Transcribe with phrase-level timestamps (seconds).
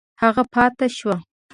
[0.21, 1.13] هغه پاته شو.